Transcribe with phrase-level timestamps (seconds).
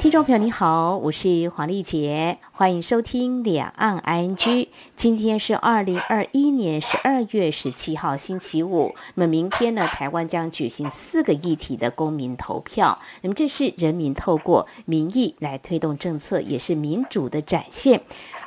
[0.00, 4.68] 听众朋友你好，我是黄丽杰，欢迎收听两岸 ING。
[4.96, 12.98] 今天是二零二一年十二月十七号星期五，那么明天呢，台湾将举行四个议题的公民投票。
[13.20, 18.00] 那么这是人民透过民意来推动政策，也是民主的展现。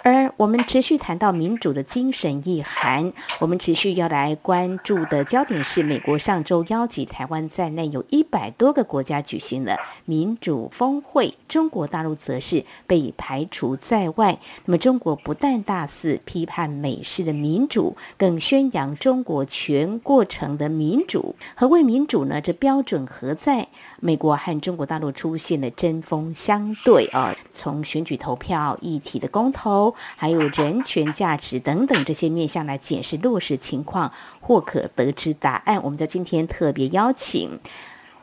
[0.04, 14.38] 而我们持续谈到民主的精神意涵，我们持续要来关注的焦点是，美国上周邀集台湾在内有一百多个国家举行了民主峰会，中国大陆则是被排除在外。
[14.66, 21.34] 那么，中国不但大肆批判美式的民主，更宣扬中国全过程的民主。
[21.56, 22.42] 何谓民主呢？
[22.42, 23.70] 这标准何在？
[24.02, 35.82] 美国和中国大陆出现了针锋相对啊，从选举投票议题的公投，还有人权价值等等这些面向来检视落实情况，或可得知答案。
[35.84, 37.60] 我们在今天特别邀请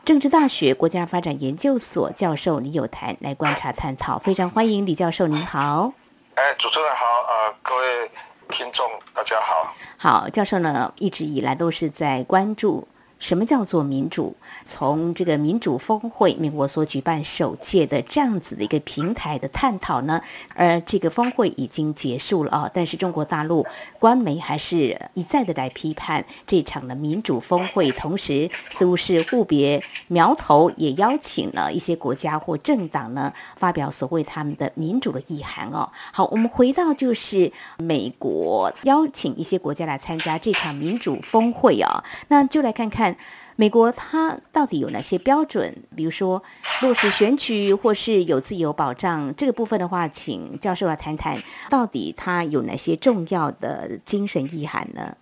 [0.03, 5.93] 政治大学国家发展研究所教授李友谈来观察探讨，非常欢迎李教授，您好。
[6.35, 8.11] 哎，主持人好，呃，各位
[8.49, 9.75] 听众大家好。
[9.97, 12.87] 好，教授呢一直以来都是在关注。
[13.21, 14.35] 什么叫做民主？
[14.65, 20.19] 从这个民主峰会，美国所举办首届的这样子的一个平台的探讨呢？
[20.55, 23.63] 呃这个峰会已经结束了啊，但是中国大陆
[23.99, 35.87] 官媒还是一再的来批判这场的民主峰会，同时似乎是互别苗头，也邀请了一些国家或政党呢发表所谓他们的民主的意涵哦。
[36.11, 43.10] 好，我们回到就是美国邀请一些国家来参加这场民主峰会啊，那就来看看。
[43.55, 45.83] 美国它到底有哪些标准？
[45.95, 46.41] 比如说
[46.81, 51.37] 落实选举或是有自由保障这个部分的话，请教授来谈谈，
[51.69, 55.15] 到底它有哪些重要的精神意涵呢？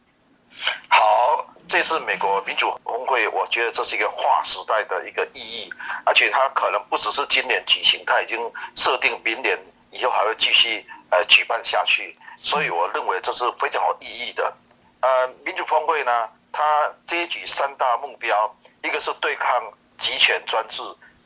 [0.88, 5.69] 好，这次美国民主峰会，我觉得这是一个划时代的一个意义，
[6.06, 8.39] 而且它可能不只是今年举行，它已经
[8.75, 9.59] 设定明年
[9.91, 14.53] 以后还会继续呃举办下去，所以我认为这是非常有意义的。
[15.01, 16.11] 呃，民主峰会呢？
[16.59, 18.53] 他接举三大目标，
[18.83, 20.83] 一个是对抗集权专制，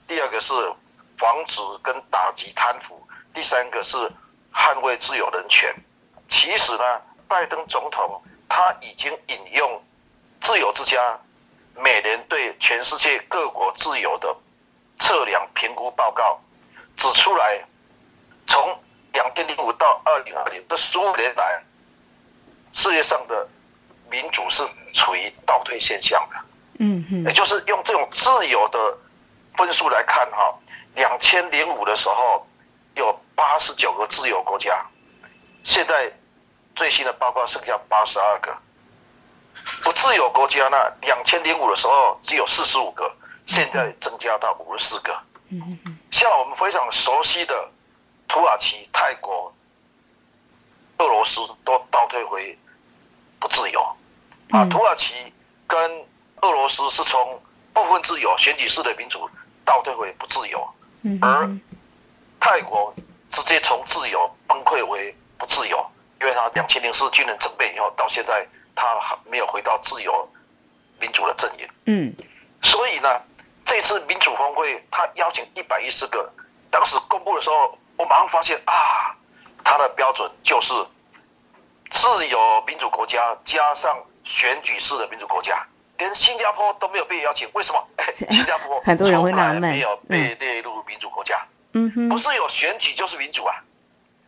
[0.08, 0.54] 第二个是
[1.18, 3.02] 防止跟打击贪腐，
[3.34, 3.98] 第三个是
[4.54, 5.74] 捍卫自由人权。
[6.30, 9.84] 其实呢，拜登总统他已经引用
[10.40, 11.20] 自由之家
[11.76, 14.36] 每年对全世界各国自由的
[15.00, 16.40] 测量评估报告，
[16.96, 17.60] 指出来，
[18.46, 18.80] 从
[19.14, 21.64] 两千零五到二零二零这十五年来，
[22.72, 23.50] 世界上的。
[24.12, 24.62] 民主是
[24.94, 26.38] 处于倒退现象的，
[26.78, 28.98] 嗯嗯，也就是用这种自由的
[29.58, 30.54] 分数来看哈，
[30.96, 32.46] 两千零五的时候
[32.96, 34.86] 有八十九个自由国家，
[35.64, 36.12] 现在
[36.76, 38.56] 最新的报告剩下八十二个，
[39.84, 43.12] 不自由国家呢，两千零五的时候只有四十五个，
[43.48, 45.12] 现在增加到五十四个，
[45.50, 47.68] 嗯嗯，像我们非常熟悉的
[48.28, 49.52] 土耳其、泰国、
[51.00, 52.56] 俄罗斯都倒退回
[53.40, 53.84] 不自由。
[54.54, 55.16] 啊，土耳其
[55.66, 56.06] 跟
[56.42, 57.42] 俄罗斯是从
[57.74, 59.28] 部分自由选举式的民主
[59.66, 60.64] 倒退回不自由，
[61.22, 61.50] 而
[62.40, 62.94] 泰国
[63.32, 65.84] 直接从自由崩溃为不自由，
[66.22, 70.30] 因为他两千零四军人政变以后，到现在他还没有回到自由
[71.00, 71.68] 民主的阵营。
[71.86, 72.16] 嗯，
[72.62, 73.10] 所以呢，
[73.66, 76.32] 这次民主峰会他邀请一百一十个，
[76.70, 79.18] 当时公布的时候，我马上发现啊，
[79.64, 80.72] 他的标准就是
[81.90, 83.98] 自由民主国家加上。
[84.24, 85.66] 选举式的民主国家，
[85.98, 87.88] 连新加坡都没有被邀请，为什么？
[88.30, 91.40] 新加坡很多人会纳闷，没有被列入民主国家。
[91.74, 93.56] 嗯哼，不是有选举就是民主啊！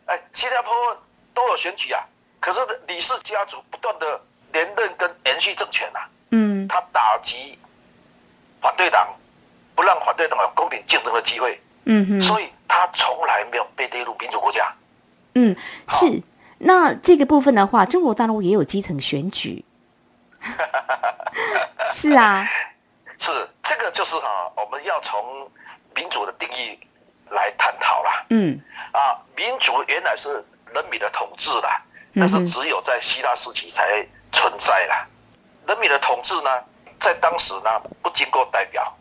[0.06, 0.72] 哎，新加坡
[1.32, 2.02] 都有选举啊，
[2.40, 2.58] 可是
[2.88, 4.20] 李氏家族不断的
[4.52, 6.00] 连任跟延续政权呐。
[6.30, 7.56] 嗯，他打击
[8.60, 9.08] 反对党，
[9.76, 11.60] 不让反对党有公平竞争的机会。
[11.84, 14.74] 嗯哼，所以他从来没有被列入民主国家。
[15.34, 15.54] 嗯，
[15.88, 16.20] 是。
[16.58, 19.64] 那这个部分的话，中国大陆也有基层选举。
[21.92, 22.46] 是啊，
[23.18, 25.50] 是这个就是哈，我们要从
[25.94, 26.78] 民主的定义
[27.30, 28.24] 来探讨啦。
[28.30, 28.60] 嗯，
[28.92, 31.68] 啊，民主原来是人民的统治的，
[32.14, 35.08] 但是只有在希腊时期才存在了。
[35.66, 36.62] 人民的统治呢，
[37.00, 38.96] 在当时呢不经过代表，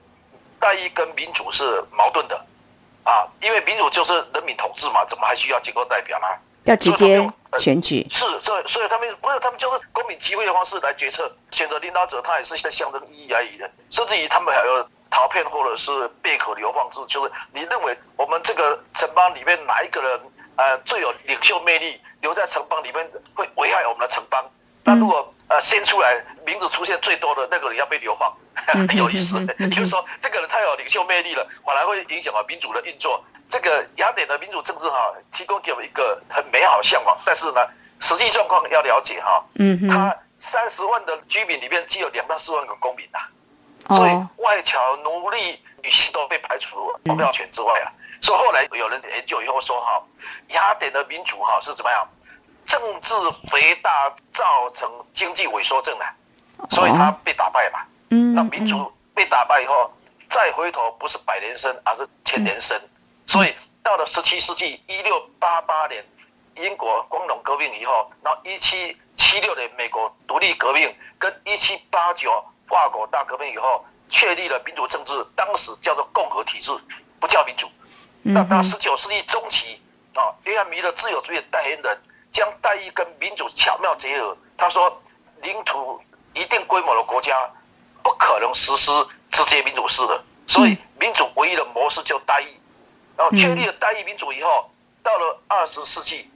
[0.59, 2.35] 代议跟民主是矛盾的
[3.03, 6.27] 啊，因为民主就是人民统治嘛，怎么还需要经过代表呢？
[6.63, 13.69] 要直接选举是，所以所以他们不是他们就是公民机会的方式来决策，选择领导者，他也是在象征意义而已的。
[13.89, 20.21] 甚至于他们还有陶片或者是贝壳流放制，就是你认为我们这个城邦里面哪一个人
[20.55, 24.43] 呃最有领袖魅力，留在城邦里面会危害我们的城邦。
[24.85, 28.31] 那如果呃先出来名字出现最多的那个人要被流放，
[28.87, 29.43] 很 有意思。
[29.69, 33.21] 就是说这个人太有领袖魅力了，反而会影响啊民主的运作。
[33.49, 37.61] 这个雅典的民主政治哈，提供给我们一个很美好的向往，但是呢，
[37.99, 39.43] 实际状况要了解哈。
[39.55, 39.87] 嗯哼。
[39.89, 43.19] 他三十万的居民里面只有两到四万个公民呐，
[43.95, 47.91] 所以外侨、奴隶、女性都被排除投票权之外啊。
[48.21, 50.03] 所以后来有人研究以后说哈，
[50.49, 52.07] 雅典的民主哈是怎么样？
[52.65, 53.13] 政治
[53.49, 56.05] 肥大造成经济萎缩症的，
[56.69, 57.79] 所以他被打败嘛。
[58.09, 58.33] 嗯。
[58.35, 59.91] 那民主被打败以后，
[60.29, 62.79] 再回头不是百年生，而是千年生。
[63.27, 66.03] 所以到了十七世纪一六八八年，
[66.55, 76.71] 英国光荣革命以后，然后一七七六年美国独立革命，跟一七八九法国大革命以后，确立了民主政治，当时叫做共和体制，
[77.19, 77.69] 不叫民主。
[78.21, 79.79] 那到十九世纪中期，
[80.15, 82.01] 啊，约翰米勒自由主义代言人
[82.35, 84.37] 将代议跟民主巧妙结合。
[84.57, 85.01] 他说，
[85.41, 86.01] 领土
[86.33, 87.33] 一定规模的国家
[88.03, 88.91] 不可能实施
[89.31, 92.47] 直接民主式的，所以民主唯一的模式就代议。
[93.15, 94.69] 然后确立了代议民主以后，
[95.01, 96.29] 到了二十世纪，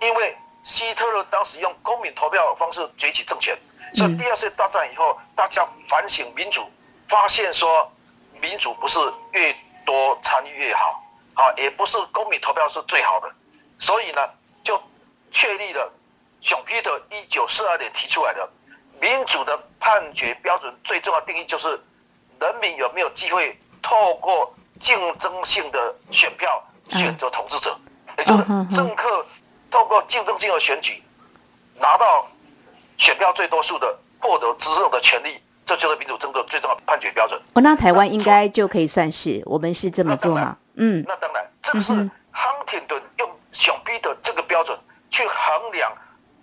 [0.00, 3.58] 因为希特勒当时用公民投票方式崛起政权，
[3.94, 6.70] 所以第二次大战以后，大家反省民主，
[7.08, 7.90] 发现说
[8.40, 9.00] 民主不是
[9.32, 9.52] 越
[9.84, 11.02] 多参与越好，
[11.34, 13.28] 啊，也不是公民投票是最好的，
[13.80, 14.30] 所以呢，就
[15.30, 15.92] 确立了
[16.40, 18.48] 熊彼特一九四二年提出来的
[19.00, 21.80] 民主的判决标准，最重要定义就是
[22.40, 24.54] 人民有没有机会透过。
[24.80, 26.48] 竞争性的选票
[26.92, 27.78] 选择统治者，
[28.16, 28.44] 也就是
[28.74, 29.26] 政客
[29.70, 31.02] 透过竞争性的选举
[31.76, 32.26] 拿到
[32.96, 37.38] 选票最多数的，获得执政的权利，这就是民主政治最重要的判决标准。
[37.52, 40.56] 哦，那台湾应该就可以算是我们是这么做吗？
[40.76, 42.10] 嗯，那当然，这个是亨
[42.66, 44.78] 廷顿用小 B 的这个标准
[45.10, 45.92] 去衡量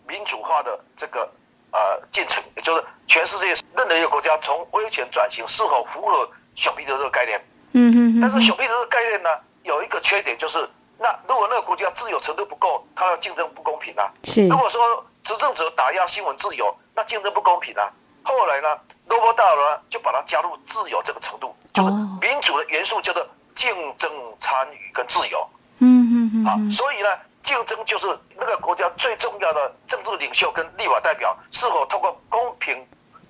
[0.07, 1.29] 民主化的这个
[1.71, 1.79] 呃
[2.11, 7.39] 进程，也就是全世界任何一个国家从威权转型是否符合小彼得这个概念。
[7.73, 9.29] 嗯嗯，但是小币这个概念呢，
[9.63, 10.57] 有一个缺点就是，
[10.97, 14.09] 那如果那个国家自由程度不够，它的竞争不公平啊。
[14.23, 14.47] 是。
[14.47, 17.91] 如果说执政者打压新闻自由，那竞争不公平啊。
[18.23, 21.91] 后来呢，罗伯大呢就把它加入自由这个程度，就是
[22.21, 23.25] 民主的元素叫做
[23.55, 25.47] 竞争、参与跟自由。
[25.79, 26.45] 嗯嗯嗯。
[26.45, 27.09] 啊，所以呢，
[27.47, 28.05] 竞争就是
[28.35, 32.85] 那个国家最重要的政治领袖跟立法代表是否通过公平、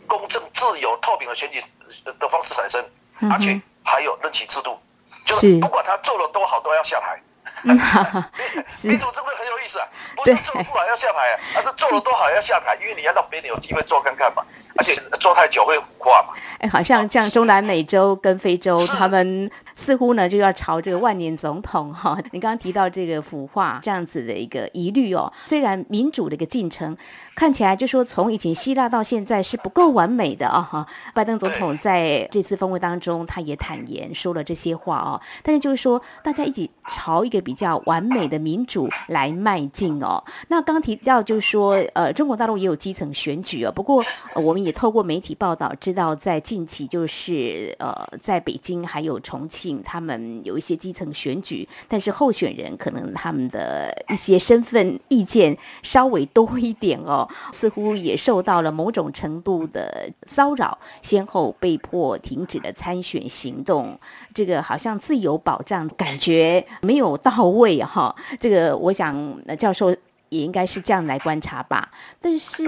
[0.08, 1.64] 公正、自由、透明的选举
[2.04, 2.84] 的方式产生，
[3.32, 3.62] 而且。
[3.90, 4.78] 还有任期制度，
[5.26, 7.18] 就是不管他做了多好，都要下台。
[8.84, 14.44] 民主真的很有意思啊，不是做不好要下台啊，而是做了多好要下台，因为你要让别人有机会做看看嘛，
[14.78, 16.34] 而且做太久会腐化嘛。
[16.60, 22.18] 哎，好像像中南美洲跟非洲，他们似乎呢就要朝这个万年总统哈。
[22.32, 26.96] 你刚刚提到这个腐化这样子的一个疑虑哦，虽然民主的一个进程
[27.38, 30.88] 看起来就说从以前希腊到现在是不够完美的啊哈。
[31.14, 40.24] 拜登总统在这次峰会当中，他也坦言说了这些话哦，但是就是说大家一起朝一个比较完美的民主来迈进哦。
[40.48, 44.04] 那刚提到就是说，呃，中国大陆也有基层选举哦，不过
[44.34, 46.42] 我们也透过媒体报道知道在。
[46.48, 64.00] 近期就是呃，在北京还有重庆，他们有一些基层选举，但是候选人可能他们的一些身份意见稍微多一点哦，似乎也受到了某种程度的骚扰，先后被迫停止了参选行动。
[64.34, 68.16] 这个好像自由保障感觉没有到位哈。
[68.40, 69.90] 这个我想教授
[70.30, 71.92] 也应该是这样来观察吧。
[72.22, 72.64] 但是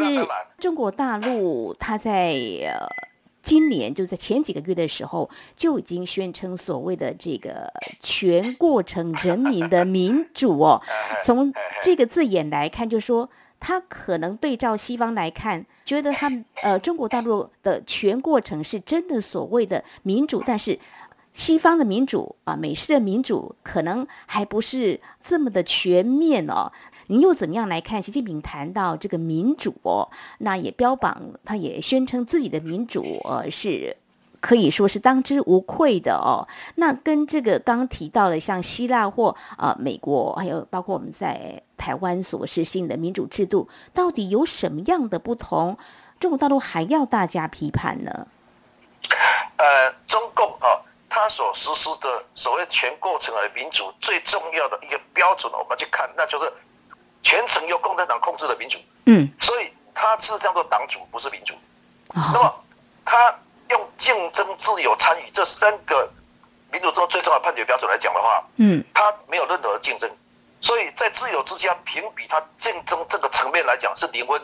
[0.58, 2.28] 中国大陆他在。
[3.42, 10.80] 今年就在前几个月的时候，就已经宣称所谓的这个全过程人民的民主哦。
[11.24, 11.52] 从
[11.82, 13.28] 这个字眼来看，就说
[13.60, 20.80] 他可能对照西方来看，觉得他们呃中国大陆的全过程是真的所谓的民主，但是
[21.34, 26.72] 西方的民主啊，美式的民主可能还不是这么的全面哦。
[27.08, 29.74] 您又怎么样来看习近平谈到这个民主？
[30.38, 33.98] 那也标榜，他也宣称自己的民主，呃，是
[34.40, 36.48] 可以说是当之无愧的哦。
[36.76, 45.78] 那跟这个刚提到的，像希腊或呃美国，还有包括我们在台湾所实行的民主制度，到底有什么样的不同？
[46.20, 48.28] 中国大陆还要大家批判呢？
[49.58, 56.52] 呃，中共啊，他所实施的所谓全过程的民主，最重要的一个标准，我们去看，那就是。
[57.22, 61.54] 全程由共产党控制的民主，嗯，所以他是叫做党主，不是民主。
[62.14, 62.56] 那么
[63.04, 63.36] 他
[63.70, 66.10] 用竞争、自由、参与这三个
[66.72, 70.10] 民主中最重要的判决标准来讲的话，嗯，它没有任何的竞争，
[70.62, 74.42] 所以在自由之家评比它竞争这个层面来讲是零分。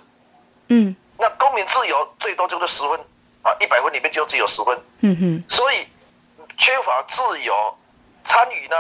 [0.70, 3.00] 嗯，那公民自由最多就是十分
[3.44, 4.79] 啊，一百分里面就只有十分。
[5.01, 5.88] 嗯哼，所以
[6.58, 7.77] 缺乏自由
[8.24, 8.75] 参与呢，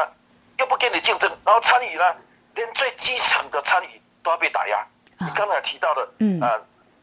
[0.57, 2.15] 又不跟你竞争，然后参与呢，
[2.55, 4.85] 连最基层的参与都要被打压。
[5.19, 6.59] 你刚才提到的，嗯啊，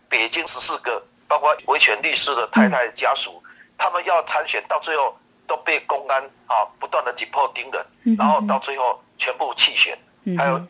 [0.09, 3.43] 北京十四个，包括维权律师的太太家属，
[3.79, 9.99] 他们要参选，到最后都被公安啊不断的紧迫盯人，嗯然后到最后全部弃选。
[10.25, 10.61] 嗯还有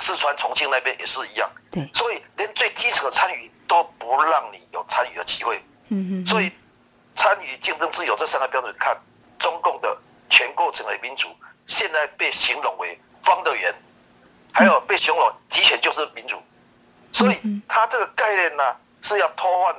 [0.00, 5.58] 四川重庆那边也是一样，对，所以连最基层的参与都不让你有参与的机会。
[5.88, 6.52] 嗯哼，所以，
[7.16, 8.94] 参与、竞争、自由这三个标准看，
[9.38, 9.96] 中共的
[10.28, 11.28] 全过程的民主，
[11.66, 13.74] 现在被形容为方的圆，
[14.52, 16.36] 还有被形容集权就是民主。
[17.12, 19.74] 所以，它这个概念呢，是要偷换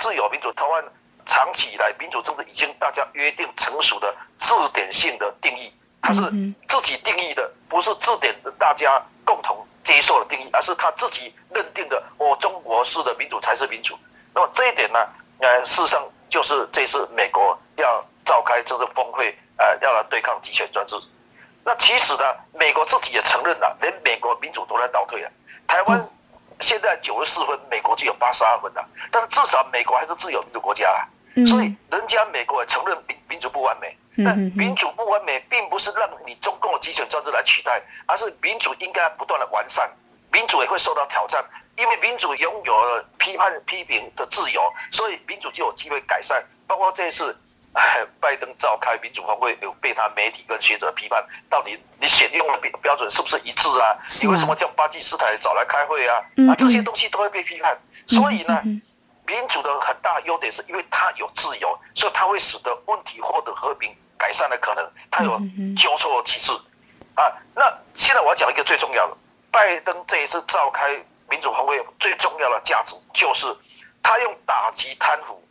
[0.00, 0.84] 自由民主，台湾
[1.26, 6.20] 长期以来民主政治已经大家约定成熟的字典性的定义，它是
[6.66, 13.96] 自己定义的，不是字典的大家共同接受的定义，而是他自己认定的，我中国式的民主才是民主。
[14.34, 14.98] 那么这一点呢，
[15.40, 20.96] 呃，事实上就是这次美国要召开这次峰会，呃，要来对抗集权专制。
[21.62, 25.30] 那其实呢，美国自己也承认了，连美国民主都在倒退了。
[25.66, 26.08] 台湾
[26.60, 31.06] 现在九十四分，美国只有八十二分了，但是至少美国还是自由民主国家啊。
[31.46, 39.88] 所以人家美国也承认民民主不完美，但民主不完美，并不是让你中共的集权专制来取代，而是民主应该不断的完善。
[40.32, 41.44] 民主也会受到挑战，
[41.76, 44.62] 因为民主拥有了批判批评的自由，
[44.92, 46.44] 所以民主就有机会改善。
[46.66, 47.36] 包括这一次，
[48.20, 53.96] 拜登召开民主峰会，有被他媒体跟学者批判，到底你选用的标标准是不是一致啊？
[54.20, 56.16] 你为什么叫巴基斯坦找来开会啊？
[56.50, 57.78] 啊，这些东西都会被批判。
[58.06, 58.60] 所以呢，
[59.26, 65.40] 民主的很大优点是因为它有自由，所以它会使得问题获得和平改善的可能，它有
[65.76, 66.52] 纠错机制。
[67.14, 67.62] 啊，那
[67.94, 69.16] 现在我要讲一个最重要的。
[69.52, 70.90] 拜登这一次召开
[71.28, 73.46] 民主峰会最重要的价值，就是
[74.02, 75.42] 他用打击贪腐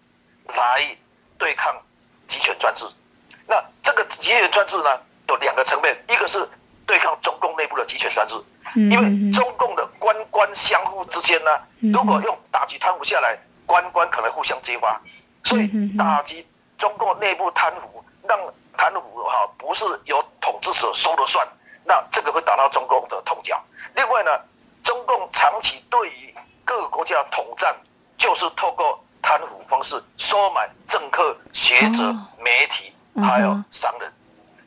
[0.48, 0.98] 来
[1.38, 1.76] 对抗
[2.30, 2.86] 集权专制。
[3.46, 6.48] 那这个集权专制呢，有两个层面，一个是
[6.86, 8.36] 对抗中共内部的集权专制，
[8.76, 11.52] 因为中共的官官相互之间呢，
[11.94, 15.02] 如果用打击贪腐下来，官官可能互相揭发，
[15.44, 18.40] 所以打击中共内部贪腐，让
[18.78, 21.48] 贪腐哈不是由统治者说了算，
[21.84, 23.62] 那这个会打到中共的痛脚。
[23.96, 24.32] 另外呢，
[24.84, 26.34] 中共长期对于
[26.64, 27.76] 各个国家统战，
[28.18, 34.12] 就是透过贪腐方式收买政客、学者、媒体还有商人。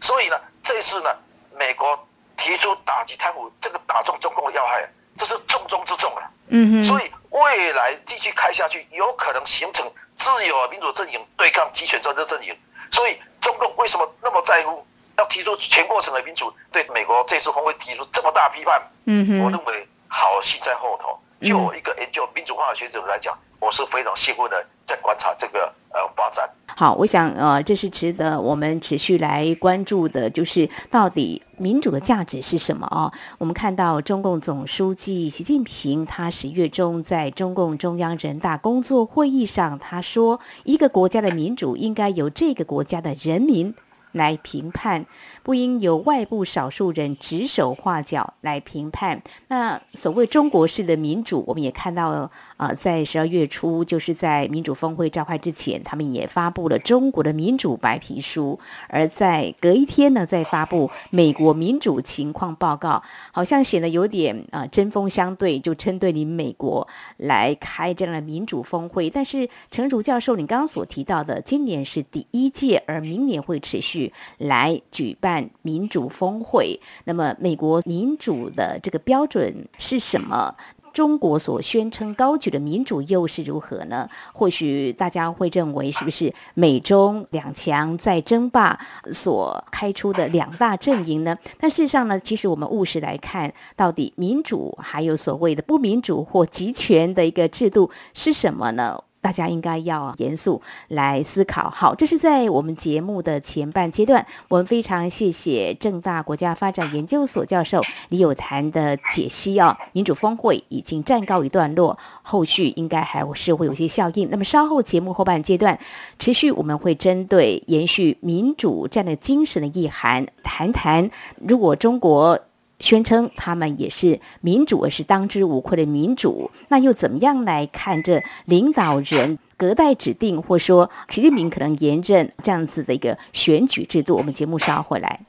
[0.01, 1.11] 所以呢，这次呢，
[1.57, 1.99] 美国
[2.37, 6.31] 提出打击贪腐，这个打中中共的要害，这是重中之重啊。
[6.49, 12.55] 嗯所以未来继续开下去，有可能形成自由民主阵营对抗集权专制阵营。
[12.91, 14.87] 所以中共为什么那么在乎？
[15.19, 21.21] 要提出全过程的民主，对美国这次峰会提出这么大批判，嗯我认为好戏在后头。
[21.47, 26.51] 就我一个研究民主化的学者来讲，我是非常兴奋的在观察这个呃发展。
[26.75, 33.13] 好，我想呃，这是值得我们持续来关注的，就是到底民主的价值是什么啊？
[33.39, 43.73] 我们看到中共总书记习近平，他十月中在中共中央人大工作会议上，他说，一个国家的民主应该由这个国家的人民。
[44.13, 45.05] 来评判，
[45.43, 49.23] 不应由外部少数人指手画脚来评判。
[49.49, 63.03] 那所谓中国式的民主，我们也看到了，呃，在十二月初，就是在民主峰会召开之前，他们也发布了中国的民主白皮书，而在隔一天呢，再发布美国民主情况报告，
[63.33, 69.09] 好像显得有点啊针锋相对，就针对你美国来开这样的民主峰会。
[69.11, 74.02] 但是陈如教授，你刚刚所提到的，今年是第一届，而明年会持续。
[74.39, 80.55] 来举办民主峰会，那么美国民主的这个标准是什么？
[80.93, 84.07] 中国所宣称高举的民主又是如何呢？
[84.35, 88.79] 或许大家会认为，是不是美中两强在争霸
[89.11, 91.35] 所开出的两大阵营呢？
[91.59, 99.03] 但事实上呢，其实我们务实来看，到底民主还有所谓的不民主或集权的一个制度是什么呢？
[99.23, 101.71] 大家应该要严肃来思考。
[101.71, 109.75] 好，这是在我们节目的前半阶段，我们非常谢谢正大国家发展研究所教授李有谈的解析哦。
[109.93, 114.29] 民主峰会已经暂告一段落，后续应该还是会有些效应。
[114.29, 115.79] 那么稍后节目后半阶段，
[116.19, 121.09] 持续我们会针对延续民主这样的精神的意涵，谈谈
[121.47, 122.39] 如果中国。
[122.83, 126.51] 宣称他们也是民主，而是当之无愧的民主。
[126.69, 134.17] 那又怎么样来看这领导人隔代指定，或说习近平可能延任这样子的一个选举制度？
[134.17, 135.21] 我们节目稍后回来。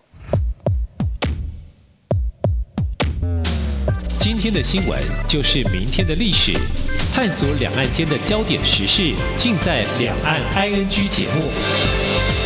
[4.20, 6.54] 今天的新闻就是明天的历史，
[7.14, 12.43] 探索两岸间的焦点时事，尽在《两岸 ING》节目。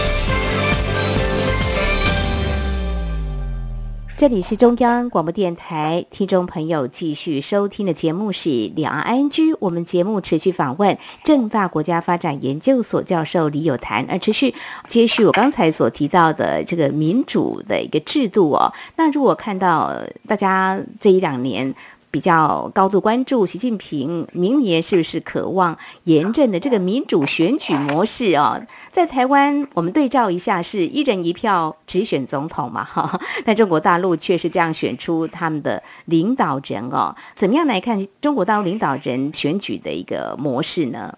[4.18, 9.30] 这里是中央广播电台，听众朋友继续收听的节目是《两岸 ING》。
[9.60, 14.56] 我们节目持续访问正大国家发展研究所教授李有谈，而持续
[14.88, 18.74] 接续我刚才所提到的这个民主的一个制度哦。
[18.96, 19.94] 那如果看到
[20.26, 21.72] 大家这一两年。
[22.18, 28.60] 比较高度关注习近平明年是不是渴望严正的这个民主选举模式哦，
[28.92, 33.22] 在台湾我们对照一下，是一人一票直选总统嘛哈？
[33.46, 41.16] 但中国大陆却是这样选出他们的领导人哦，怎么样来看中国大陆领导人选举的一个模式呢？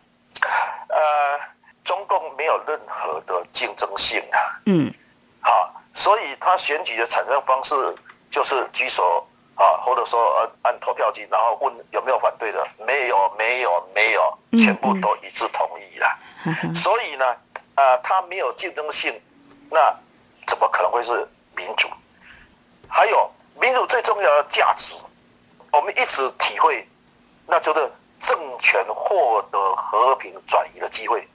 [0.89, 0.99] 呃，
[1.85, 4.93] 中共没有任何的竞争性啊，嗯，
[5.39, 7.73] 好，所以他选举的产生方式
[8.29, 9.25] 就是举手。
[9.59, 16.73] 啊，或者说呃按投票机，然后问有没有反对的，没有，没有，没有，全部都一致同意了。
[16.73, 17.35] 所以呢，
[17.75, 19.21] 呃，它没有竞争性，
[19.69, 19.93] 那
[20.47, 21.89] 怎么可能会是民主？
[22.87, 24.95] 还有民主最重要的价值，
[25.73, 26.87] 我们一直体会，
[27.45, 31.27] 那就是政权获得和平转移的机会。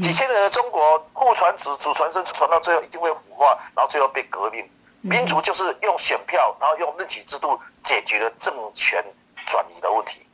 [0.00, 4.64] 几千年的中国，父传子，子传孙，传到最后一定会腐化，然后最后被革命。
[5.08, 9.04] 民主就是用选票，然后用任期制度解决了政权
[9.46, 10.26] 转移的问题。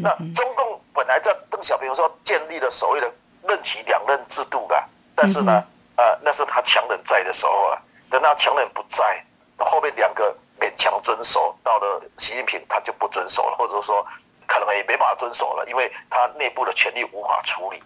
[0.00, 3.12] 那中共本来在邓小平说建立了所谓的
[3.48, 4.84] 任期两任制度的，
[5.16, 5.64] 但是呢，
[5.96, 7.82] 呃，那是他强人在的时候啊。
[8.08, 9.24] 等到强人不在，
[9.58, 14.06] 后面两个勉强遵守，到了习近平他就不遵守了，或者说
[14.46, 17.82] 可能也没办法遵守了，因为他内部的权力无法处理。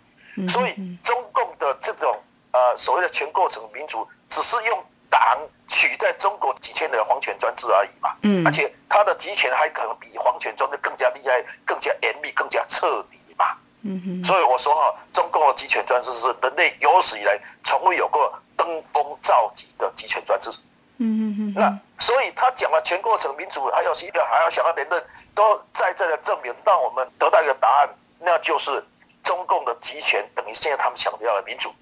[0.48, 0.74] 所以
[1.04, 2.20] 中共的这种
[2.52, 4.84] 呃所谓的全过程民主，只是用。
[5.14, 14.24] 党取代中国几千年的皇权专制而已嘛，嗯，而且他的集权还可能比皇权专制更加厉害、更加严密、更加彻底嘛，嗯哼。
[14.24, 20.50] 所以我说哈，中共的集权专制是人类有史以来从未有过登峰造极的集权专制，
[20.98, 21.07] 嗯
[21.38, 21.55] 哼哼。
[21.55, 25.00] 那所以他讲了全过程民主，还有一个还要想要连任，
[25.33, 28.85] 都在这的证明，让我们得到一个答案，那就是
[29.22, 31.72] 中共的集权等于现在他们强调的民主，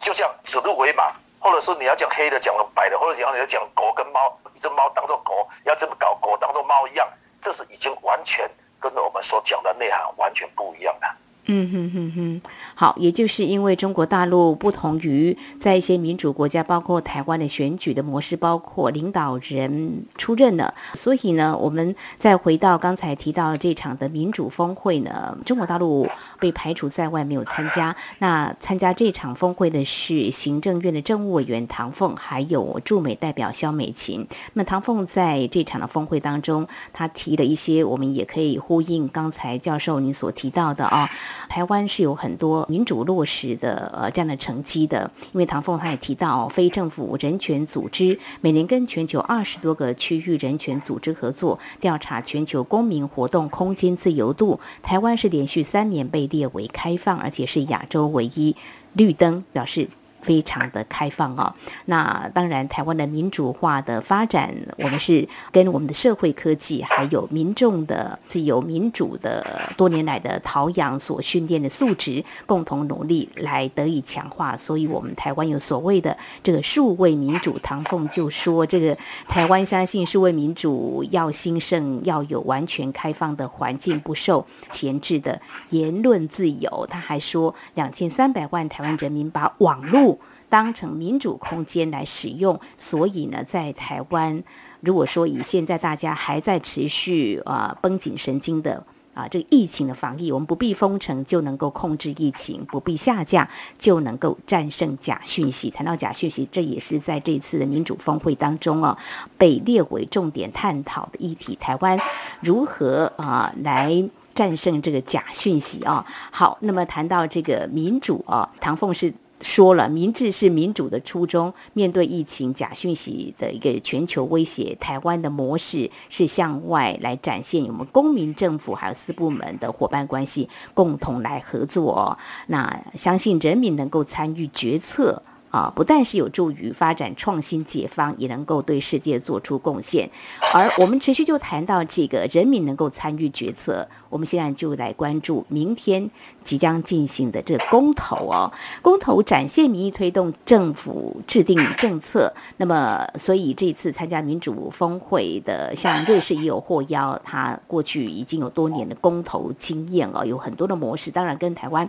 [0.00, 1.14] 就像指鹿为马。
[1.40, 7.08] 或者是你要讲黑的，讲了白的，或者讲你要讲狗跟猫，一只猫当做狗，要这么搞狗当做猫一样，
[7.40, 8.48] 这是已经完全
[8.78, 11.08] 跟我们所讲的内涵完全不一样的。
[11.52, 12.40] 嗯哼哼哼，
[12.76, 26.08] 好，也就是因为中国大陆不同于在一些民主国家，包括台湾的选举的模式，包括领导人出任了，所以呢，我们再回到刚才提到这场的民主峰会呢，中国大陆
[26.38, 27.96] 被排除在外，没有参加。
[28.20, 34.24] 那参加这场峰会的是行政院的政务委员唐凤，还有驻美代表肖美琴。
[34.52, 41.10] 那唐凤在这场的峰会当中，他提了一些，我们也可以呼应刚才教授您所提到的啊。
[41.48, 54.60] 台湾是有很多民主落实的呃这样的成绩的，因为唐凤他也提到，非政府人权组织每年跟全球二十多个区域人权组织合作，调查全球公民活动空间自由度。
[54.82, 58.54] 台湾是连续三年被列为开放，而且是亚洲唯一
[58.92, 59.88] 绿灯，表示。
[60.22, 61.52] 非常的开放哦，
[61.86, 74.56] 那当然，台湾的民主化的发展，我们是跟我们的社会科技，还有民众的自由民主的多年来的陶养所训练的素质，共同努力来得以强化。
[74.56, 77.58] 所以，我们台湾有所谓的这个数位民主。
[77.62, 78.96] 唐凤就说，这个
[79.28, 86.86] 台湾相信数位民主要兴盛，要有完全开放的环境，不受前置的言论自由。
[86.90, 90.09] 他还说，两千三百万台湾人民把网络。
[90.50, 94.42] 当成民主空间来使用，所以呢，在台湾，
[94.80, 98.84] 如果说以现在大家还在持续啊绷紧神经的
[99.14, 105.70] 啊这个疫情的防疫，我们不必封城就能够控制疫情，不必下架就能够战胜假讯息。
[105.70, 108.98] 谈到假讯息，这也是在这次的民主峰会当中啊
[109.38, 111.54] 被列为重点探讨的议题。
[111.54, 111.96] 台湾
[112.40, 116.04] 如何啊来战胜这个假讯息啊？
[116.32, 119.14] 好，那么谈到这个民主啊，唐凤是。
[119.40, 121.52] 说了，民治是民主的初衷。
[121.72, 132.18] 面对疫情假讯息的一个全球威胁，台湾的模式是向外来展现我们公民、政府还有四部门的伙伴关系，共同来合作。
[132.48, 140.08] 那相信人民能够参与决策，啊，不但是有助于发展创新解放，也能够对世界做出贡献。
[140.54, 146.08] 而我们持续就谈到这个人民能够参与决策，我们现在就来关注明天
[146.44, 148.52] 即将进行的这公投哦。
[148.80, 152.32] 公投展现民意，推动政府制定政策。
[152.58, 161.88] 那么，所以这次参加民主峰会的，像瑞士也有获邀，他过去已经有多年的公投经验哦，有很多的模式，当然跟台湾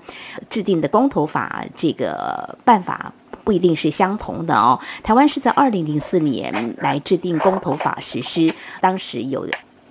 [0.50, 3.14] 制定的公投法这个办法。
[3.44, 4.80] 不一定是相同的哦。
[5.04, 9.48] 台湾是在二零零四年来制定公投法实施，当时有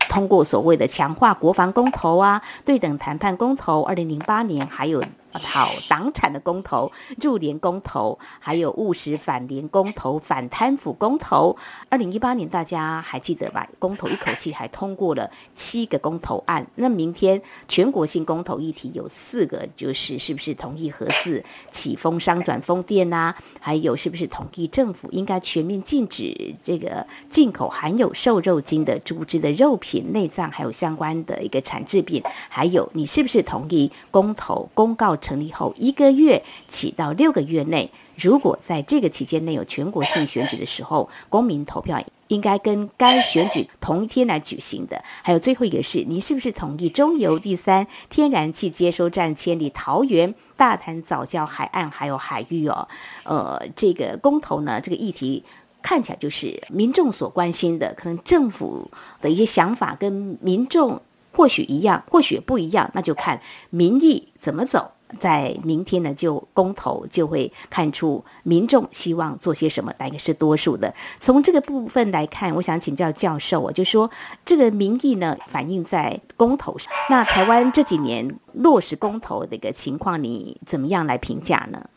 [0.09, 3.83] 通过所谓的强化国防公投啊，对等谈判公投。
[3.83, 5.03] 二零零八年还有。
[5.39, 6.91] 讨党产的公投、
[7.21, 11.57] 入联公投，还有务实反联公投、反贪腐公投。
[11.89, 13.69] 二零一八年大家还记得吧？
[13.79, 16.67] 公投一口气还通过了七个公投案。
[16.75, 23.35] 那明天全国性公投议题有四个，就是是不是同意核四、起风商转风电呐？
[23.61, 32.23] 还有是不是同意政府应该全面禁止这个进口含有瘦肉精的猪只的肉品、内脏，还有相关的一个产制品？
[32.49, 35.17] 还有你是不是同意公投公告？
[35.21, 45.03] 成立后一个月起到六个月内，如果在这个期间内有全国性选举的时候，公民投票应该跟该选举同一天来举行的。
[45.23, 52.89] 还有最后一个是，你是不是同意中油第三天然气接收站迁离桃园大潭早教海岸还有海域哦？
[53.25, 55.45] 呃，这个公投呢，这个议题
[55.83, 61.01] 看起来就是民众所关心的，可能政府的一些想法跟民众
[61.33, 64.93] 或许一样，或许不一样，那就看民意怎么走。
[65.19, 70.95] 在明天呢，就公投就会看出民众希望做些什么，大概是多数的。
[71.19, 74.11] 从这个部分来看，我想请教教授，啊就说
[74.45, 76.93] 这个民意呢反映在公投上。
[77.09, 81.89] 那台湾这几年落实公投的一个情况，你怎么样来评价呢？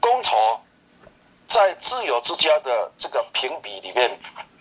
[0.00, 0.60] 公投
[1.48, 4.18] 在自由之家的这个评比里面，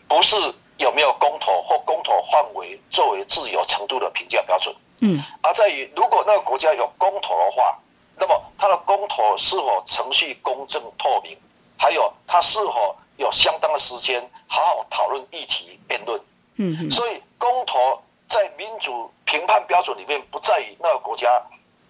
[0.08, 0.36] 不是
[0.78, 4.74] 有没有公投或公投范围作为自由程度的评价标准。
[5.00, 7.78] 嗯，而在于如果那个国家有公投的话，
[8.18, 11.38] 那么它的公投是否程序公正透明，
[11.78, 16.20] 还有它是否有相当的时间好好讨论议题辩论。
[16.56, 21.30] 嗯，所以公投在民主评判标准里面不在于那个国家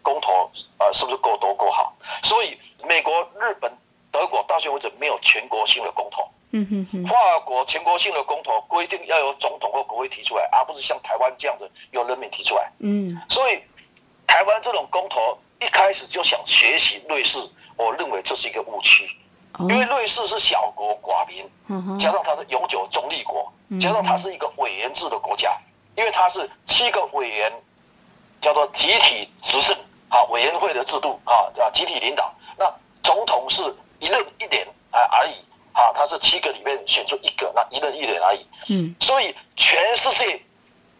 [0.02, 1.94] 公投呃是不是够多够好，
[2.24, 3.72] 所以美国、日本、
[4.12, 6.30] 德国到现在为止没有全国性的公投。
[6.58, 12.72] 嗯哼哼，法国全国性的公投规定要由总统或国会提出来，而不是像台湾这样子由人民提出来。
[12.80, 13.62] 嗯，所以
[14.26, 17.38] 台湾这种公投一开始就想学习瑞士，
[17.76, 19.08] 我认为这是一个误区，
[19.60, 21.48] 因为瑞士是小国寡民，
[22.00, 25.56] 加上它的永久中立国，加上它是一个委员制的国家，
[25.96, 27.54] 因为它是七个委员
[28.42, 29.78] 叫做集体执政，
[30.10, 32.66] 啊，委员会的制度啊，叫集体领导，那
[33.04, 33.62] 总统是
[34.00, 35.34] 一任一年啊而已。
[35.78, 38.44] 啊，他是七个里面选出一个，那一人一人而已。
[38.70, 40.42] 嗯，所以全世界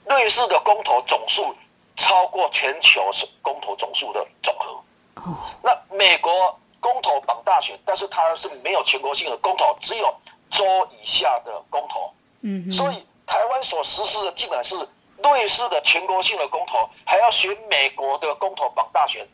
[0.06, 1.56] 瑞士的公投总数
[1.96, 4.70] 超过全球是公投总数的总和。
[5.16, 10.14] 哦，那美国公投榜大选，但是它是没有全国性的公投，只有
[10.52, 12.14] 州以下的公投。
[12.42, 14.76] 嗯，所以台湾所实施的竟然是
[15.24, 19.28] 瑞士的全国性的公投，还要选美国的公投榜大选，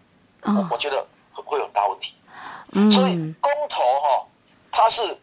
[0.43, 2.15] 我我觉得会有大问题。
[2.71, 4.25] 嗯，所以公投哈，
[4.71, 5.19] 它是。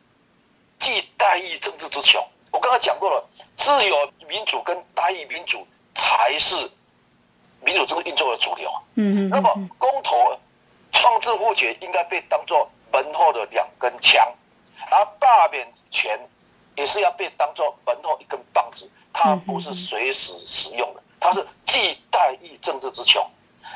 [0.80, 3.24] 既代议政治之穷，我刚刚讲过了，
[3.56, 5.64] 自由民主跟代议民主
[5.94, 6.56] 才是
[7.60, 8.72] 民主政治运作的主流。
[8.94, 9.28] 嗯嗯。
[9.28, 10.36] 那么公投
[10.90, 14.26] 创制互决应该被当作门后的两根枪，
[14.90, 16.18] 而罢免权
[16.76, 23.22] 也是要被当作门后一根棒子，它不是随时使用的，它是既代议政治之穷。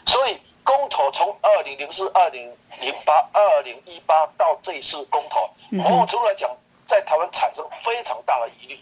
[0.07, 6.51] 所以公投从二零零四、二零零八、二零一八到这一次公投，某种程度来讲。
[6.87, 8.79] 在台湾产生非常大的疑虑，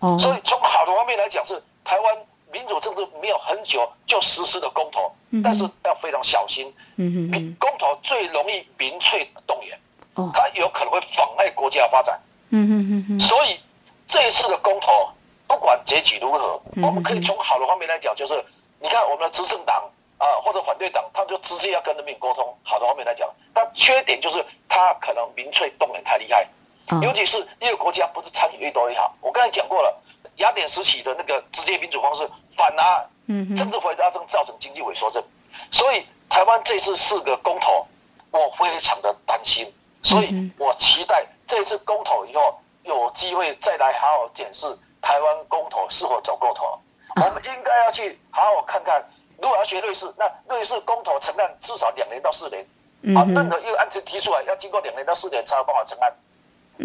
[0.00, 2.16] 哦，所以从好的方面来讲，是台湾
[2.50, 5.12] 民主政治没有很久就实施的公投，
[5.44, 9.78] 但是要非常小心，嗯民公投最容易民粹动员，
[10.14, 12.18] 哦，它有可能会妨碍国家发展，
[12.50, 13.60] 嗯哼哼哼，所以
[14.06, 15.10] 这一次的公投
[15.46, 18.44] 不管结局如何，我们可以从好的方面来讲，就是
[18.80, 19.84] 你看我们的执政党
[20.16, 26.48] 啊或者反对党，他们就直接要跟人民沟通，好的方面来讲，但缺点就是他可能民粹动员太厉害。
[27.02, 29.14] 尤其是一个国家不是参与越多越好。
[29.20, 29.94] 我刚才讲过了，
[30.36, 33.08] 雅典时期的那个直接民主方式，反而
[33.56, 35.22] 政治回答症造成经济萎缩症。
[35.70, 37.86] 所以台湾这次四个公投，
[38.30, 39.72] 我非常的担心。
[40.02, 44.64] 所以我期待这次公投以后有机会再来好好检视
[45.02, 46.78] 台湾公投是否走过头。
[47.16, 49.04] 我们应该要去好好看看，
[49.38, 52.64] 如果要学瑞士，那瑞士公投承认至少两年到四年
[53.16, 56.14] 啊，任何一个案子提出来要经过两年到四年才有办法成案。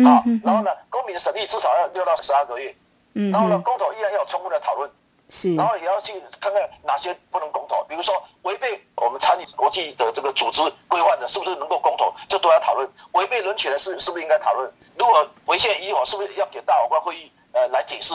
[0.05, 2.75] 啊，然后呢，公民审议至少要六到十二个月，
[3.13, 4.89] 然后呢，公投依然要有充分的讨论，
[5.29, 12.89] 是，然后也要去看看哪些不能公投，比如说违背我们参与国际的这个组织规范的，是不是能够公投，这都要讨论。
[13.11, 14.71] 违背人权的是是不是应该讨论？
[14.97, 18.13] 如果违宪依法，是不是要给大法官会议呃来解释？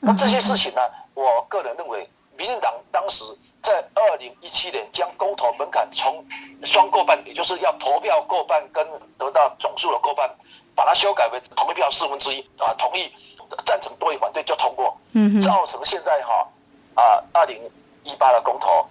[0.00, 0.80] 那这些事情呢，
[1.14, 3.24] 我个人认为，民进党当时
[3.62, 6.24] 在二零一七年将公投门槛从
[6.64, 8.86] 双过半，也就是要投票过半跟
[9.18, 10.30] 得到总数的过半。
[10.78, 13.12] 把它修改为同一票四分之一啊，同意
[13.66, 14.96] 赞成多于反对就通过，
[15.42, 16.48] 造成现在哈
[16.94, 17.68] 啊二零
[18.04, 18.86] 一八的公投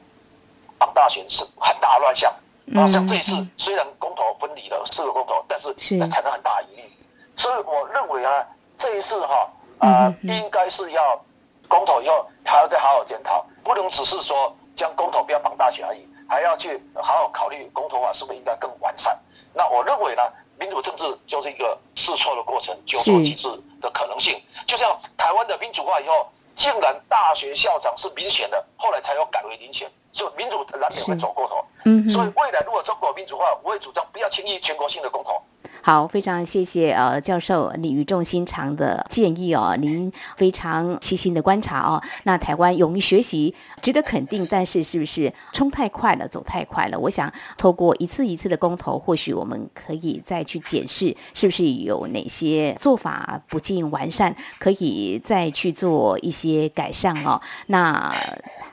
[0.77, 2.29] 绑大选是很大乱象
[2.75, 5.73] 啊，像这一次虽然公投分离了四个公投，但是
[6.09, 6.91] 产生很大疑虑，
[7.37, 8.45] 所以我认为啊
[8.77, 11.23] 这一次哈啊应该是要
[11.69, 19.17] 公投以后还要再好好检讨，不能只是说将公投不要绑大选而已，还要去好好考虑公投法是不是应该更完善。
[19.53, 20.21] 那我认为呢？
[20.59, 23.47] 民主政治就是一个试错的过程，纠错机制
[23.81, 24.39] 的可能性。
[24.65, 31.63] 就像台湾的民主化以后，竟然大学校长是民选的，后来才有改为民选，所以民主难免会走过头。
[31.85, 35.31] 嗯，所以未来如果中国民主化，我也主张不要轻易全国性的公投。
[35.83, 42.01] 好，非常谢谢呃教授你语重心长的建议哦，您非常细心的观察哦。
[42.23, 46.99] 那台湾勇于学习，值得肯定，但是是不是冲太快了，走太快了？
[46.99, 57.41] 我想透过一次一次的公投，或许我们可以再去检视，是不是有哪些做法不尽完善，可以再去做一些改善哦。
[57.67, 58.13] 那。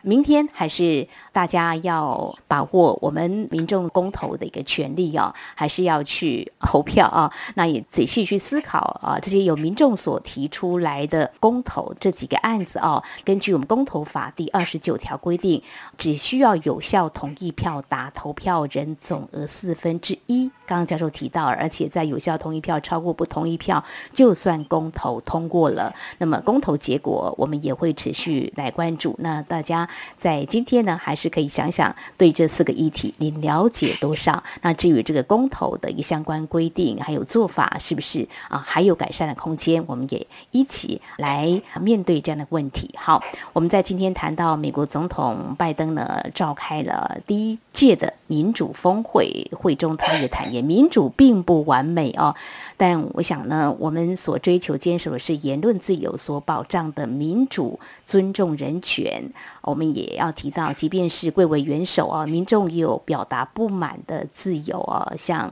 [0.06, 7.32] 明天还是大家要把握我们民众公投的一个权利哦，还是要去投票啊？
[7.54, 13.02] 那也仔细去思考啊，这些有民众所提出来的公投这几个案子哦。
[13.24, 15.62] 根据我们公投法第二十九条规定，
[15.98, 20.50] 只需要有效同意票达投票人总额四分之一。
[20.66, 25.94] 刚刚教授提到，而且在有效同意票超过不同意票，就算公投通过了。
[26.18, 29.14] 那么公投结果，我们也会持续来关注。
[29.18, 29.88] 那大家。
[30.16, 34.42] 在今天呢，还是可以想想对这四个议题你了解多少？
[34.62, 39.84] 那至于这个公投的一个相关规定还有做法，是不是啊还有改善的空间？
[39.86, 42.90] 我们也一起来面对这样的问题。
[42.96, 52.34] 好，我们在今天谈到美国总统拜登呢，召开了第一届的民主峰会，会中他也坦言，民主并不完美哦。
[52.76, 59.22] 但我想呢，我们所追求坚守的是言论自由所保障的民主、尊重人权。
[59.62, 65.12] 我们也要提到，即便是贵为元首啊，民众也有表达不满的自由啊。
[65.16, 65.50] 像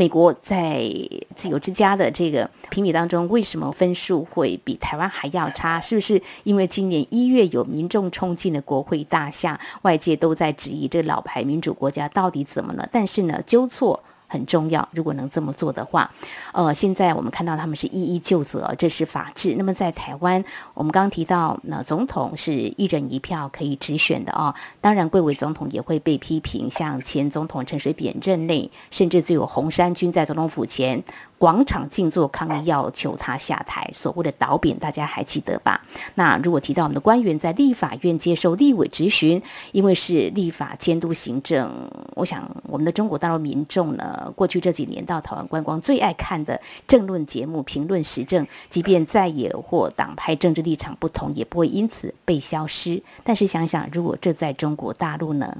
[0.00, 0.82] 美国在
[1.36, 5.78] 自由之家的这个评比当中，为什么分数会比台湾还要差？
[5.78, 12.88] 是不是因为今年一月有民众冲进了国会大厦，外界都在质疑这老牌民主国家到底怎么了？
[12.90, 14.02] 但是呢，纠错。
[14.30, 16.08] 很重要，如果能这么做的话，
[16.52, 19.56] 呃，现在我们看到他们是一一就责，这是法治。
[19.58, 24.54] 那么在台湾，我们刚刚提到，那总统是一人一票可以直选的哦。
[24.80, 31.02] 当然，贵为总统也会被批评，像前总统陈水扁任内，甚至只有红衫军在总统府前。
[31.40, 33.90] 广场静坐抗议，要求他下台。
[33.94, 35.80] 所谓的倒扁，大家还记得吧？
[36.14, 39.40] 那如果提到我们的官员在立法院接受立委质询，
[39.72, 53.02] 因为是立法监督行政，我想我们的中国大陆民众呢，过去这几年到台湾观光最爱看的政论节目，评论时政，即便再野或党派政治立场不同，也不会因此被消失。
[53.24, 55.56] 但是想想，如果这在中国大陆呢？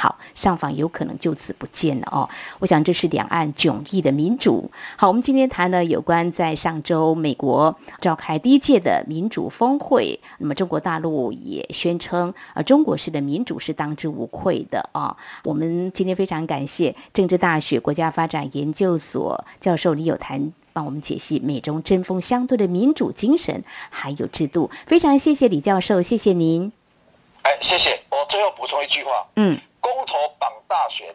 [0.00, 2.26] 好，上访有可能就此不见了哦。
[2.58, 4.70] 我想这是两岸迥异的民主。
[4.96, 15.14] 好，我们今天谈了有关在上周美国召开第一届的民主峰会，那么中国大陆也宣称，呃，中国式的民主是当之无愧的啊。
[15.44, 24.70] 我们今天非常感谢政治大学国家发展研究所教授李有谈帮我们解析美中针锋相对的民主精神还有制度。
[24.86, 26.72] 非常谢谢李教授，谢谢您。
[27.42, 28.00] 哎，谢谢。
[28.08, 29.60] 我最后补充一句话，嗯。
[29.90, 31.12] 公投绑大选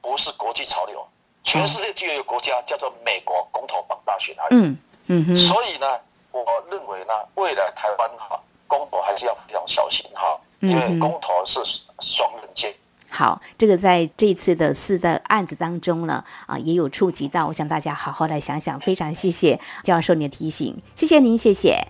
[0.00, 1.04] 不是国际潮流，
[1.42, 4.54] 全世界只有一个国家叫做美国公投绑大选而已。
[4.60, 6.00] 嗯嗯所以呢，
[6.30, 11.60] 我认为呢，未来台湾哈公投还是要非常小心哈，因为公投是
[11.98, 12.72] 双刃剑。
[13.10, 18.78] 好，这个在这次的四的案子当中呢，啊，也有触及到，我想大家好好来想想。
[18.80, 21.86] 非常谢谢教授你的提醒，谢谢您，谢谢，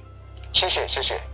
[0.52, 1.33] 谢谢，谢谢。